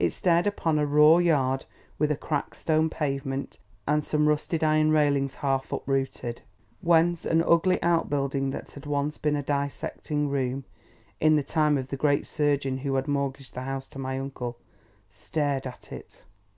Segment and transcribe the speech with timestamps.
[0.00, 1.64] It stared upon a raw yard,
[1.96, 6.42] with a cracked stone pavement, and some rusted iron railings half uprooted,
[6.80, 10.64] whence an ugly out building that had once been a dissecting room
[11.20, 14.56] (in the time of the great surgeon who had mortgaged the house to my uncle),
[15.08, 16.22] stared at it.